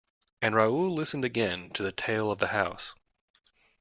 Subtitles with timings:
[0.41, 2.95] And Raoul listened again to the tale of the house.